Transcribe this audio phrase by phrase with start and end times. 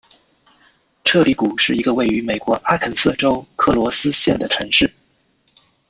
[1.03, 4.91] 彻里谷是一个位于美国阿肯色州克罗斯县的城市。